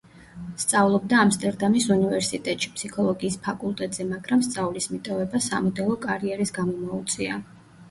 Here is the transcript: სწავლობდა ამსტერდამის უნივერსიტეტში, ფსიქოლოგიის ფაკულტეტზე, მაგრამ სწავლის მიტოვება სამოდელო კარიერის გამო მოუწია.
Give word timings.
სწავლობდა 0.61 1.19
ამსტერდამის 1.23 1.85
უნივერსიტეტში, 1.95 2.71
ფსიქოლოგიის 2.79 3.37
ფაკულტეტზე, 3.49 4.07
მაგრამ 4.15 4.43
სწავლის 4.49 4.91
მიტოვება 4.97 5.45
სამოდელო 5.51 6.01
კარიერის 6.09 6.57
გამო 6.59 6.77
მოუწია. 6.91 7.41